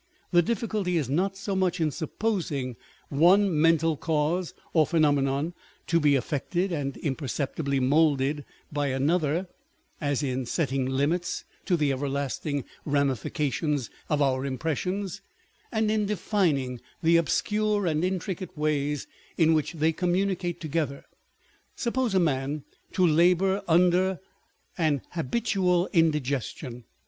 [0.31, 2.75] The difficulty is not so much in supposing
[3.09, 5.53] one mental cause or phenomenon
[5.85, 9.47] to be affected and imper ceptibly moulded by another,
[10.01, 15.21] as in setting limits to the everlasting ramifications of our impressions,
[15.71, 19.05] and in defining the obscure and intricate ways
[19.37, 21.03] in which they communicate together.
[21.75, 22.63] Suppose a man
[22.93, 24.19] to labour under
[24.79, 26.85] an habitual indigestion.